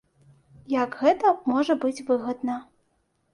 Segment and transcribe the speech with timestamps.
[0.83, 2.57] Як гэта можа быць выгадна.